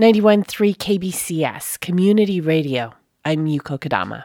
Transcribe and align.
91.3 0.00 0.76
KBCS, 0.78 1.78
Community 1.78 2.40
Radio. 2.40 2.94
I'm 3.22 3.44
Yuko 3.44 3.78
Kodama. 3.78 4.24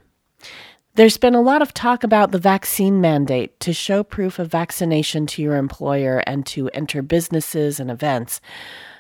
There's 0.93 1.17
been 1.17 1.35
a 1.35 1.41
lot 1.41 1.61
of 1.61 1.73
talk 1.73 2.05
about 2.05 2.31
the 2.31 2.39
vaccine 2.39 3.01
mandate 3.01 3.59
to 3.59 3.73
show 3.73 4.01
proof 4.01 4.39
of 4.39 4.49
vaccination 4.49 5.27
to 5.27 5.41
your 5.41 5.57
employer 5.57 6.19
and 6.25 6.46
to 6.46 6.69
enter 6.69 7.01
businesses 7.01 7.81
and 7.81 7.91
events. 7.91 8.39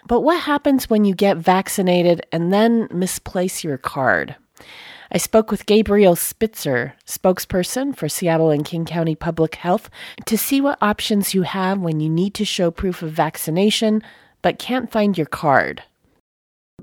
But 0.05 0.19
what 0.19 0.41
happens 0.41 0.89
when 0.89 1.05
you 1.05 1.15
get 1.15 1.37
vaccinated 1.37 2.25
and 2.33 2.51
then 2.51 2.89
misplace 2.91 3.63
your 3.63 3.77
card? 3.77 4.35
I 5.13 5.17
spoke 5.17 5.51
with 5.51 5.67
Gabriel 5.67 6.17
Spitzer, 6.17 6.93
spokesperson 7.05 7.95
for 7.95 8.09
Seattle 8.09 8.49
and 8.49 8.65
King 8.65 8.83
County 8.83 9.15
Public 9.15 9.55
Health, 9.55 9.89
to 10.25 10.37
see 10.37 10.59
what 10.59 10.77
options 10.81 11.33
you 11.33 11.43
have 11.43 11.79
when 11.79 12.01
you 12.01 12.09
need 12.09 12.33
to 12.33 12.43
show 12.43 12.69
proof 12.69 13.01
of 13.01 13.11
vaccination 13.11 14.03
but 14.41 14.59
can't 14.59 14.91
find 14.91 15.17
your 15.17 15.25
card. 15.25 15.81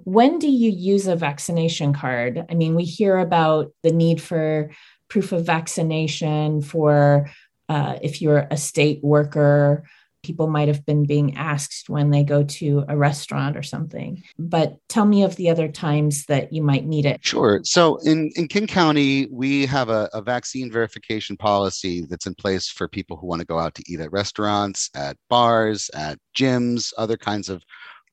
When 0.04 0.38
do 0.38 0.48
you 0.48 0.70
use 0.70 1.06
a 1.06 1.16
vaccination 1.16 1.92
card? 1.92 2.44
I 2.50 2.54
mean, 2.54 2.74
we 2.74 2.84
hear 2.84 3.18
about 3.18 3.72
the 3.82 3.92
need 3.92 4.20
for 4.20 4.70
proof 5.08 5.32
of 5.32 5.46
vaccination 5.46 6.62
for 6.62 7.30
uh, 7.68 7.98
if 8.02 8.20
you're 8.20 8.46
a 8.50 8.56
state 8.56 9.02
worker 9.02 9.84
people 10.22 10.46
might 10.46 10.68
have 10.68 10.86
been 10.86 11.04
being 11.04 11.36
asked 11.36 11.88
when 11.88 12.10
they 12.10 12.22
go 12.22 12.44
to 12.44 12.84
a 12.88 12.96
restaurant 12.96 13.56
or 13.56 13.62
something. 13.62 14.22
But 14.38 14.76
tell 14.88 15.04
me 15.04 15.24
of 15.24 15.36
the 15.36 15.50
other 15.50 15.68
times 15.68 16.26
that 16.26 16.52
you 16.52 16.62
might 16.62 16.86
need 16.86 17.06
it. 17.06 17.24
Sure. 17.24 17.60
So 17.64 17.96
in, 17.98 18.30
in 18.36 18.48
King 18.48 18.66
County, 18.66 19.26
we 19.30 19.66
have 19.66 19.88
a, 19.88 20.08
a 20.12 20.22
vaccine 20.22 20.70
verification 20.70 21.36
policy 21.36 22.06
that's 22.08 22.26
in 22.26 22.34
place 22.34 22.68
for 22.68 22.88
people 22.88 23.16
who 23.16 23.26
want 23.26 23.40
to 23.40 23.46
go 23.46 23.58
out 23.58 23.74
to 23.74 23.92
eat 23.92 24.00
at 24.00 24.12
restaurants, 24.12 24.90
at 24.94 25.16
bars, 25.28 25.90
at 25.94 26.18
gyms, 26.36 26.92
other 26.96 27.16
kinds 27.16 27.48
of 27.48 27.62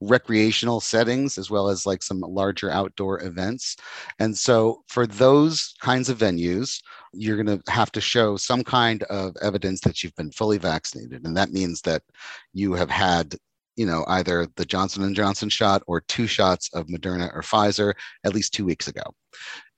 recreational 0.01 0.79
settings 0.79 1.37
as 1.37 1.49
well 1.49 1.67
as 1.67 1.85
like 1.85 2.01
some 2.01 2.21
larger 2.21 2.71
outdoor 2.71 3.21
events. 3.23 3.75
And 4.19 4.37
so 4.37 4.83
for 4.87 5.05
those 5.05 5.73
kinds 5.81 6.09
of 6.09 6.17
venues, 6.17 6.81
you're 7.13 7.41
going 7.41 7.59
to 7.59 7.71
have 7.71 7.91
to 7.93 8.01
show 8.01 8.37
some 8.37 8.63
kind 8.63 9.03
of 9.03 9.35
evidence 9.41 9.81
that 9.81 10.03
you've 10.03 10.15
been 10.15 10.31
fully 10.31 10.57
vaccinated. 10.57 11.25
And 11.25 11.35
that 11.35 11.51
means 11.51 11.81
that 11.81 12.03
you 12.53 12.73
have 12.73 12.89
had 12.89 13.35
you 13.75 13.85
know 13.85 14.03
either 14.09 14.45
the 14.57 14.65
johnson 14.65 15.03
and 15.03 15.15
johnson 15.15 15.47
shot 15.47 15.81
or 15.87 16.01
two 16.01 16.27
shots 16.27 16.69
of 16.73 16.87
moderna 16.87 17.33
or 17.33 17.41
pfizer 17.41 17.93
at 18.25 18.33
least 18.33 18.53
two 18.53 18.65
weeks 18.65 18.89
ago. 18.89 19.03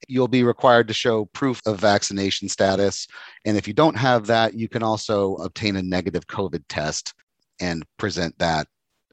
You'll 0.08 0.28
be 0.28 0.44
required 0.44 0.88
to 0.88 0.94
show 0.94 1.25
proof 1.25 1.61
of 1.67 1.80
vaccination 1.80 2.50
status. 2.50 3.06
And 3.45 3.58
if 3.58 3.67
you 3.67 3.75
don't 3.75 3.97
have 3.97 4.25
that 4.25 4.56
you 4.56 4.67
can 4.67 4.81
also 4.81 5.35
obtain 5.35 5.75
a 5.75 5.83
negative 5.83 6.25
covid 6.25 6.63
test 6.67 7.13
and 7.59 7.85
present 7.97 8.33
that 8.39 8.66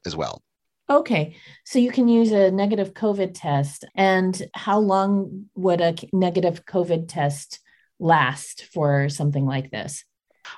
as 0.07 0.15
well 0.15 0.41
Okay, 0.89 1.35
so 1.65 1.77
you 1.77 1.91
can 1.91 2.07
use 2.07 2.31
a 2.31 2.49
negative 2.49 2.95
COVID 2.95 3.31
test. 3.35 3.85
And 3.95 4.41
how 4.55 4.79
long 4.79 5.45
would 5.55 5.81
a 5.81 5.93
negative 6.11 6.65
COVID 6.65 7.07
test 7.07 7.59
last 7.99 8.65
for 8.73 9.07
something 9.07 9.45
like 9.45 9.69
this? 9.69 10.03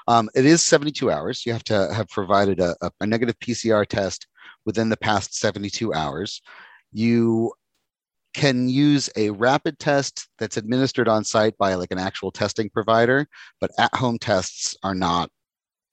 Um, 0.07 0.29
it 0.33 0.45
is 0.45 0.63
72 0.63 1.11
hours. 1.11 1.45
You 1.45 1.51
have 1.51 1.65
to 1.65 1.93
have 1.93 2.07
provided 2.07 2.61
a, 2.61 2.75
a, 3.01 3.05
negative 3.05 3.37
PCR 3.39 3.85
test 3.85 4.25
within 4.65 4.87
the 4.87 4.95
past 4.95 5.35
72 5.37 5.93
hours. 5.93 6.41
You 6.93 7.51
can 8.33 8.69
use 8.69 9.09
a 9.17 9.31
rapid 9.31 9.79
test 9.79 10.29
that's 10.39 10.55
administered 10.55 11.09
on 11.09 11.25
site 11.25 11.57
by 11.57 11.73
like 11.73 11.91
an 11.91 11.99
actual 11.99 12.31
testing 12.31 12.69
provider, 12.69 13.27
but 13.59 13.71
at 13.77 13.93
home 13.93 14.17
tests 14.17 14.77
are 14.81 14.95
not 14.95 15.29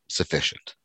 sufficient. 0.08 0.76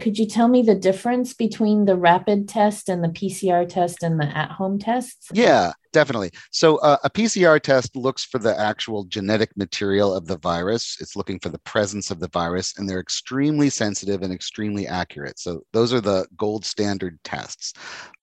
Could 0.00 0.18
you 0.18 0.26
tell 0.26 0.48
me 0.48 0.62
the 0.62 0.74
difference 0.74 1.34
between 1.34 1.84
the 1.84 1.96
rapid 1.96 2.48
test 2.48 2.88
and 2.88 3.02
the 3.02 3.08
PCR 3.08 3.68
test 3.68 4.02
and 4.02 4.20
the 4.20 4.26
at 4.36 4.50
home 4.50 4.78
tests? 4.78 5.28
Yeah, 5.32 5.72
definitely. 5.92 6.30
So, 6.50 6.76
uh, 6.78 6.98
a 7.04 7.10
PCR 7.10 7.60
test 7.60 7.96
looks 7.96 8.24
for 8.24 8.38
the 8.38 8.58
actual 8.58 9.04
genetic 9.04 9.56
material 9.56 10.14
of 10.14 10.26
the 10.26 10.38
virus, 10.38 10.96
it's 11.00 11.16
looking 11.16 11.40
for 11.40 11.48
the 11.48 11.58
presence 11.60 12.10
of 12.10 12.20
the 12.20 12.28
virus, 12.28 12.78
and 12.78 12.88
they're 12.88 13.00
extremely 13.00 13.70
sensitive 13.70 14.22
and 14.22 14.32
extremely 14.32 14.86
accurate. 14.86 15.38
So, 15.38 15.62
those 15.72 15.92
are 15.92 16.00
the 16.00 16.26
gold 16.36 16.64
standard 16.64 17.18
tests. 17.24 17.72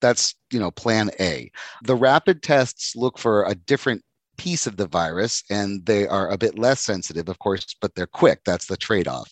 That's, 0.02 0.36
you 0.52 0.60
know, 0.60 0.72
plan 0.72 1.12
A. 1.20 1.52
The 1.84 1.96
rapid 1.96 2.42
tests 2.42 2.96
look 2.96 3.18
for 3.18 3.46
a 3.46 3.56
different 3.56 4.02
piece 4.38 4.68
of 4.68 4.78
the 4.78 4.88
virus 4.88 5.44
and 5.50 5.86
they 5.86 6.08
are 6.08 6.30
a 6.30 6.38
bit 6.38 6.58
less 6.58 6.82
sensitive 6.82 7.30
of 7.30 7.40
course 7.40 7.76
but 7.82 7.94
they're 7.96 8.08
quick 8.08 8.40
that's 8.46 8.66
the 8.66 8.78
trade-off 8.78 9.32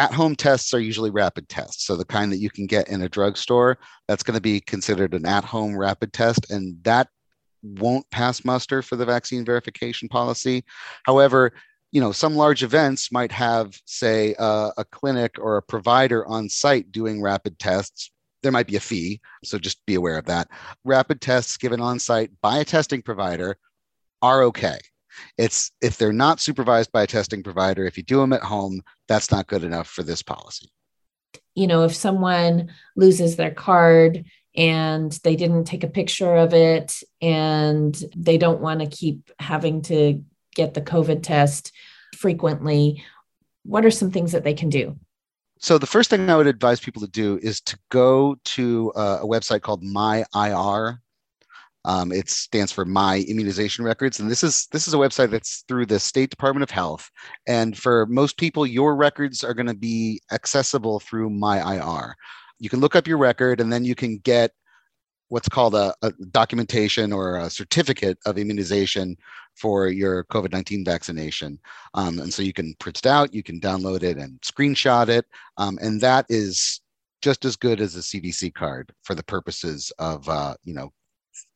at 0.00 0.14
home 0.14 0.34
tests 0.34 0.72
are 0.72 0.80
usually 0.80 1.10
rapid 1.10 1.46
tests. 1.50 1.84
So 1.84 1.94
the 1.94 2.06
kind 2.06 2.32
that 2.32 2.38
you 2.38 2.48
can 2.48 2.66
get 2.66 2.88
in 2.88 3.02
a 3.02 3.08
drugstore, 3.08 3.76
that's 4.08 4.22
going 4.22 4.34
to 4.34 4.40
be 4.40 4.58
considered 4.60 5.12
an 5.12 5.26
at 5.26 5.44
home 5.44 5.76
rapid 5.76 6.14
test. 6.14 6.50
And 6.50 6.82
that 6.84 7.08
won't 7.62 8.10
pass 8.10 8.42
muster 8.42 8.80
for 8.80 8.96
the 8.96 9.04
vaccine 9.04 9.44
verification 9.44 10.08
policy. 10.08 10.64
However, 11.04 11.52
you 11.92 12.00
know, 12.00 12.12
some 12.12 12.34
large 12.34 12.62
events 12.62 13.12
might 13.12 13.30
have, 13.30 13.78
say, 13.84 14.34
uh, 14.38 14.70
a 14.78 14.86
clinic 14.86 15.36
or 15.38 15.58
a 15.58 15.62
provider 15.62 16.26
on 16.26 16.48
site 16.48 16.90
doing 16.90 17.20
rapid 17.20 17.58
tests. 17.58 18.10
There 18.42 18.52
might 18.52 18.68
be 18.68 18.76
a 18.76 18.80
fee, 18.80 19.20
so 19.44 19.58
just 19.58 19.84
be 19.84 19.96
aware 19.96 20.16
of 20.16 20.24
that. 20.26 20.48
Rapid 20.82 21.20
tests 21.20 21.58
given 21.58 21.82
on 21.82 21.98
site 21.98 22.30
by 22.40 22.56
a 22.56 22.64
testing 22.64 23.02
provider 23.02 23.58
are 24.22 24.44
okay. 24.44 24.78
It's 25.38 25.70
if 25.80 25.96
they're 25.96 26.12
not 26.12 26.40
supervised 26.40 26.92
by 26.92 27.02
a 27.02 27.06
testing 27.06 27.42
provider, 27.42 27.86
if 27.86 27.96
you 27.96 28.02
do 28.02 28.18
them 28.18 28.32
at 28.32 28.42
home, 28.42 28.82
that's 29.08 29.30
not 29.30 29.46
good 29.46 29.64
enough 29.64 29.88
for 29.88 30.02
this 30.02 30.22
policy. 30.22 30.70
You 31.54 31.66
know, 31.66 31.84
if 31.84 31.94
someone 31.94 32.72
loses 32.96 33.36
their 33.36 33.50
card 33.50 34.24
and 34.56 35.12
they 35.24 35.36
didn't 35.36 35.64
take 35.64 35.84
a 35.84 35.88
picture 35.88 36.34
of 36.34 36.54
it 36.54 37.02
and 37.20 37.96
they 38.16 38.38
don't 38.38 38.60
want 38.60 38.80
to 38.80 38.86
keep 38.86 39.30
having 39.38 39.82
to 39.82 40.22
get 40.54 40.74
the 40.74 40.82
COVID 40.82 41.22
test 41.22 41.72
frequently, 42.16 43.04
what 43.64 43.84
are 43.84 43.90
some 43.90 44.10
things 44.10 44.32
that 44.32 44.44
they 44.44 44.54
can 44.54 44.68
do? 44.68 44.98
So 45.58 45.76
the 45.76 45.86
first 45.86 46.08
thing 46.08 46.30
I 46.30 46.36
would 46.36 46.46
advise 46.46 46.80
people 46.80 47.02
to 47.02 47.08
do 47.08 47.38
is 47.42 47.60
to 47.62 47.78
go 47.90 48.36
to 48.44 48.92
a, 48.96 49.00
a 49.22 49.26
website 49.26 49.60
called 49.60 49.84
MyIR, 49.84 50.98
um, 51.84 52.12
it 52.12 52.28
stands 52.28 52.72
for 52.72 52.84
My 52.84 53.24
Immunization 53.28 53.84
Records, 53.84 54.20
and 54.20 54.30
this 54.30 54.42
is 54.42 54.66
this 54.70 54.86
is 54.86 54.94
a 54.94 54.98
website 54.98 55.30
that's 55.30 55.64
through 55.66 55.86
the 55.86 55.98
State 55.98 56.30
Department 56.30 56.62
of 56.62 56.70
Health. 56.70 57.10
And 57.46 57.76
for 57.76 58.06
most 58.06 58.36
people, 58.36 58.66
your 58.66 58.94
records 58.94 59.42
are 59.42 59.54
going 59.54 59.66
to 59.66 59.74
be 59.74 60.20
accessible 60.32 61.00
through 61.00 61.30
My 61.30 61.76
IR. 61.76 62.14
You 62.58 62.68
can 62.68 62.80
look 62.80 62.96
up 62.96 63.06
your 63.06 63.18
record, 63.18 63.60
and 63.60 63.72
then 63.72 63.84
you 63.84 63.94
can 63.94 64.18
get 64.18 64.52
what's 65.28 65.48
called 65.48 65.74
a, 65.74 65.94
a 66.02 66.12
documentation 66.32 67.12
or 67.12 67.38
a 67.38 67.48
certificate 67.48 68.18
of 68.26 68.36
immunization 68.36 69.16
for 69.56 69.88
your 69.88 70.24
COVID 70.24 70.52
19 70.52 70.84
vaccination. 70.84 71.58
Um, 71.94 72.18
and 72.18 72.32
so 72.32 72.42
you 72.42 72.52
can 72.52 72.74
print 72.78 72.98
it 72.98 73.06
out, 73.06 73.32
you 73.32 73.42
can 73.42 73.60
download 73.60 74.02
it 74.02 74.18
and 74.18 74.40
screenshot 74.42 75.08
it. 75.08 75.24
Um, 75.56 75.78
and 75.80 76.00
that 76.00 76.26
is 76.28 76.80
just 77.22 77.44
as 77.44 77.56
good 77.56 77.80
as 77.80 77.96
a 77.96 78.00
CDC 78.00 78.54
card 78.54 78.92
for 79.02 79.14
the 79.14 79.22
purposes 79.22 79.92
of, 79.98 80.28
uh, 80.28 80.54
you 80.64 80.74
know, 80.74 80.92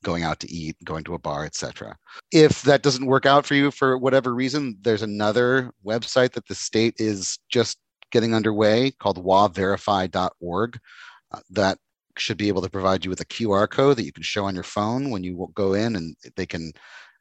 going 0.03 0.23
out 0.23 0.41
to 0.41 0.51
eat, 0.51 0.77
going 0.85 1.05
to 1.05 1.15
a 1.15 1.19
bar, 1.19 1.45
etc. 1.45 1.97
If 2.33 2.63
that 2.63 2.83
doesn't 2.83 3.07
work 3.07 3.27
out 3.27 3.47
for 3.47 3.55
you 3.55 3.71
for 3.71 3.99
whatever 3.99 4.35
reason, 4.35 4.77
there's 4.83 5.03
another 5.03 5.71
website 5.85 6.33
that 6.33 6.47
the 6.47 6.55
state 6.55 6.95
is 6.99 7.39
just 7.49 7.79
getting 8.13 8.35
underway 8.35 8.93
called 8.93 9.25
waverify.org 9.25 10.79
uh, 11.33 11.41
that 11.51 11.79
should 12.17 12.37
be 12.37 12.49
able 12.49 12.63
to 12.63 12.71
provide 12.71 13.05
you 13.05 13.11
with 13.11 13.21
a 13.21 13.27
QR 13.27 13.69
code 13.69 13.97
that 13.97 14.05
you 14.05 14.13
can 14.13 14.23
show 14.23 14.45
on 14.45 14.55
your 14.55 14.63
phone 14.63 15.11
when 15.11 15.25
you 15.25 15.51
go 15.55 15.75
in 15.75 15.97
and 15.97 16.17
they 16.37 16.47
can 16.47 16.73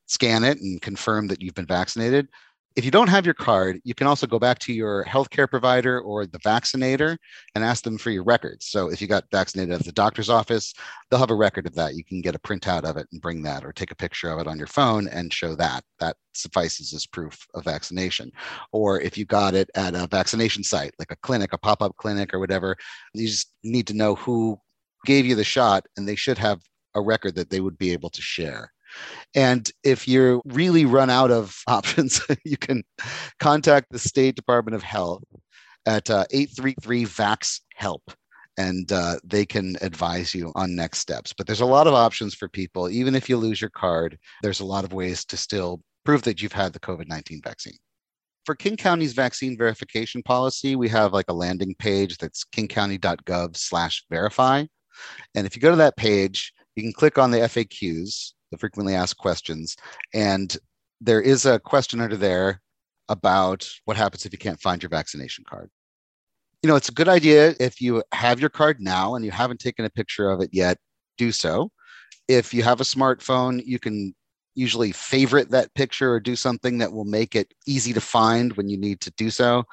scan 0.05 0.43
it 0.43 0.59
and 0.59 0.81
confirm 0.81 1.27
that 1.27 1.41
you've 1.41 1.55
been 1.55 1.65
vaccinated 1.65 2.27
if 2.75 2.83
you 2.83 2.91
don't 2.91 3.09
have 3.09 3.25
your 3.25 3.35
card, 3.35 3.79
you 3.83 3.93
can 3.93 4.07
also 4.07 4.25
go 4.25 4.39
back 4.39 4.57
to 4.59 4.73
your 4.73 5.05
healthcare 5.05 5.47
provider 5.47 6.01
or 6.01 6.25
the 6.25 6.39
vaccinator 6.39 7.17
and 7.53 7.63
ask 7.63 7.83
them 7.83 7.99
for 7.99 8.09
your 8.09 8.23
records. 8.23 8.65
So 8.65 8.89
if 8.89 8.99
you 8.99 9.07
got 9.07 9.25
vaccinated 9.31 9.75
at 9.75 9.85
the 9.85 9.91
doctor's 9.91 10.29
office, 10.29 10.73
they'll 11.09 11.19
have 11.19 11.29
a 11.29 11.35
record 11.35 11.67
of 11.67 11.75
that. 11.75 11.93
You 11.93 12.03
can 12.03 12.21
get 12.21 12.33
a 12.33 12.39
printout 12.39 12.83
of 12.83 12.97
it 12.97 13.07
and 13.11 13.21
bring 13.21 13.43
that, 13.43 13.63
or 13.63 13.71
take 13.71 13.91
a 13.91 13.95
picture 13.95 14.29
of 14.29 14.39
it 14.39 14.47
on 14.47 14.57
your 14.57 14.67
phone 14.67 15.07
and 15.09 15.31
show 15.31 15.55
that. 15.55 15.83
That 15.99 16.17
suffices 16.33 16.93
as 16.93 17.05
proof 17.05 17.45
of 17.53 17.63
vaccination. 17.63 18.31
Or 18.71 18.99
if 18.99 19.19
you 19.19 19.25
got 19.25 19.53
it 19.53 19.69
at 19.75 19.93
a 19.93 20.07
vaccination 20.07 20.63
site, 20.63 20.93
like 20.97 21.11
a 21.11 21.17
clinic, 21.17 21.53
a 21.53 21.59
pop 21.59 21.83
up 21.83 21.95
clinic, 21.97 22.33
or 22.33 22.39
whatever, 22.39 22.75
you 23.13 23.27
just 23.27 23.53
need 23.63 23.85
to 23.87 23.93
know 23.93 24.15
who 24.15 24.59
gave 25.05 25.27
you 25.27 25.35
the 25.35 25.43
shot, 25.43 25.85
and 25.95 26.07
they 26.07 26.15
should 26.15 26.39
have 26.39 26.59
a 26.95 27.01
record 27.01 27.35
that 27.35 27.51
they 27.51 27.59
would 27.59 27.77
be 27.77 27.93
able 27.93 28.09
to 28.09 28.21
share. 28.21 28.72
And 29.35 29.69
if 29.83 30.07
you 30.07 30.41
really 30.45 30.85
run 30.85 31.09
out 31.09 31.31
of 31.31 31.61
options, 31.67 32.21
you 32.43 32.57
can 32.57 32.83
contact 33.39 33.87
the 33.91 33.99
State 33.99 34.35
Department 34.35 34.75
of 34.75 34.83
Health 34.83 35.23
at 35.85 36.09
uh, 36.09 36.25
833 36.31 37.05
VAX 37.05 37.61
HELP 37.75 38.01
and 38.57 38.91
uh, 38.91 39.15
they 39.23 39.45
can 39.45 39.75
advise 39.81 40.33
you 40.33 40.51
on 40.55 40.75
next 40.75 40.99
steps. 40.99 41.33
But 41.33 41.47
there's 41.47 41.61
a 41.61 41.65
lot 41.65 41.87
of 41.87 41.93
options 41.93 42.35
for 42.35 42.47
people. 42.47 42.89
Even 42.89 43.15
if 43.15 43.27
you 43.27 43.37
lose 43.37 43.59
your 43.59 43.71
card, 43.71 44.17
there's 44.41 44.59
a 44.59 44.65
lot 44.65 44.83
of 44.83 44.93
ways 44.93 45.25
to 45.25 45.37
still 45.37 45.81
prove 46.05 46.21
that 46.23 46.41
you've 46.41 46.53
had 46.53 46.73
the 46.73 46.79
COVID 46.79 47.07
19 47.07 47.41
vaccine. 47.43 47.77
For 48.45 48.55
King 48.55 48.75
County's 48.75 49.13
vaccine 49.13 49.57
verification 49.57 50.21
policy, 50.21 50.75
we 50.75 50.89
have 50.89 51.13
like 51.13 51.29
a 51.29 51.33
landing 51.33 51.73
page 51.79 52.17
that's 52.17 52.43
kingcounty.gov 52.43 53.55
slash 53.55 54.03
verify. 54.09 54.65
And 55.33 55.47
if 55.47 55.55
you 55.55 55.61
go 55.61 55.71
to 55.71 55.77
that 55.77 55.97
page, 55.97 56.53
you 56.75 56.83
can 56.83 56.93
click 56.93 57.17
on 57.17 57.31
the 57.31 57.39
FAQs, 57.39 58.33
the 58.53 58.57
frequently 58.59 58.93
asked 58.93 59.17
questions, 59.17 59.75
and 60.13 60.57
there 61.01 61.21
is 61.21 61.45
a 61.45 61.59
question 61.59 61.99
under 61.99 62.15
there 62.15 62.61
about 63.09 63.67
what 63.85 63.97
happens 63.97 64.25
if 64.25 64.31
you 64.31 64.37
can't 64.37 64.61
find 64.61 64.81
your 64.81 64.91
vaccination 64.91 65.43
card. 65.49 65.69
You 66.61 66.69
know, 66.69 66.75
it's 66.75 66.87
a 66.87 66.93
good 66.93 67.09
idea 67.09 67.55
if 67.59 67.81
you 67.81 68.03
have 68.13 68.39
your 68.39 68.51
card 68.51 68.79
now 68.79 69.15
and 69.15 69.25
you 69.25 69.31
haven't 69.31 69.59
taken 69.59 69.85
a 69.85 69.89
picture 69.89 70.29
of 70.29 70.39
it 70.39 70.51
yet, 70.53 70.77
do 71.17 71.31
so. 71.31 71.71
If 72.27 72.53
you 72.53 72.61
have 72.63 72.79
a 72.79 72.85
smartphone, 72.85 73.61
you 73.65 73.79
can 73.79 74.13
usually 74.55 74.91
favorite 74.91 75.49
that 75.49 75.73
picture 75.73 76.13
or 76.13 76.19
do 76.19 76.35
something 76.35 76.77
that 76.77 76.93
will 76.93 77.05
make 77.05 77.35
it 77.35 77.53
easy 77.67 77.91
to 77.91 77.99
find 77.99 78.53
when 78.53 78.69
you 78.69 78.77
need 78.77 79.01
to 79.01 79.11
do 79.17 79.31
so, 79.31 79.63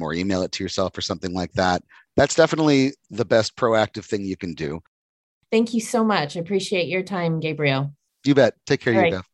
or 0.00 0.12
email 0.12 0.42
it 0.42 0.52
to 0.52 0.62
yourself 0.62 0.96
or 0.96 1.00
something 1.00 1.32
like 1.32 1.52
that. 1.54 1.82
That's 2.14 2.34
definitely 2.34 2.92
the 3.10 3.24
best 3.24 3.56
proactive 3.56 4.04
thing 4.04 4.24
you 4.24 4.36
can 4.36 4.52
do. 4.52 4.80
Thank 5.50 5.72
you 5.72 5.80
so 5.80 6.04
much. 6.04 6.36
I 6.36 6.40
appreciate 6.40 6.88
your 6.88 7.02
time, 7.02 7.40
Gabriel. 7.40 7.94
You 8.28 8.34
bet. 8.34 8.56
Take 8.66 8.82
care, 8.82 8.92
All 8.92 9.06
you, 9.06 9.16
right. 9.16 9.24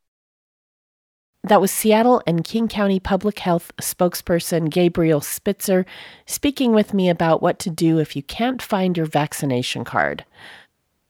That 1.42 1.60
was 1.60 1.72
Seattle 1.72 2.22
and 2.28 2.44
King 2.44 2.68
County 2.68 3.00
Public 3.00 3.40
Health 3.40 3.72
spokesperson 3.78 4.70
Gabriel 4.70 5.20
Spitzer 5.20 5.84
speaking 6.26 6.74
with 6.74 6.94
me 6.94 7.08
about 7.10 7.42
what 7.42 7.58
to 7.58 7.70
do 7.70 7.98
if 7.98 8.14
you 8.14 8.22
can't 8.22 8.62
find 8.62 8.96
your 8.96 9.06
vaccination 9.06 9.82
card. 9.82 10.24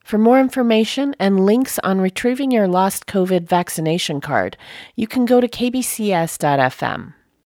For 0.03 0.17
more 0.17 0.41
information 0.41 1.15
and 1.21 1.45
links 1.45 1.79
on 1.81 2.01
retrieving 2.01 2.51
your 2.51 2.69
lost 2.69 3.05
COVID 3.05 3.47
vaccination 3.47 4.23
card, 4.23 4.57
you 4.97 5.07
can 5.07 5.27
go 5.27 5.39
to 5.43 5.47
kbcs.fm. 5.47 7.13